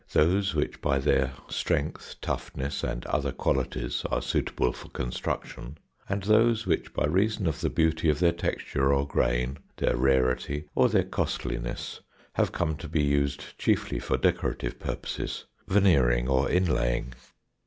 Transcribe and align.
those 0.13 0.55
which 0.55 0.81
by 0.81 0.97
their 0.97 1.31
strength, 1.47 2.15
toughness, 2.21 2.83
and 2.83 3.05
other 3.05 3.31
qualities 3.31 4.03
are 4.09 4.19
suitable 4.19 4.71
for 4.73 4.89
construction, 4.89 5.77
and 6.09 6.23
those 6.23 6.65
which 6.65 6.91
by 6.91 7.05
reason 7.05 7.45
of 7.45 7.61
the 7.61 7.69
beauty 7.69 8.09
of 8.09 8.17
their 8.17 8.31
texture 8.31 8.91
or 8.91 9.07
grain, 9.07 9.59
their 9.77 9.95
rarity, 9.95 10.65
or 10.73 10.89
their 10.89 11.03
costliness, 11.03 11.99
have 12.33 12.51
come 12.51 12.75
to 12.75 12.87
be 12.89 13.03
used 13.03 13.55
chiefly 13.59 13.99
for 13.99 14.17
decorative 14.17 14.79
purposes 14.79 15.45
veneering 15.67 16.27
or 16.27 16.49
inlaying. 16.49 17.13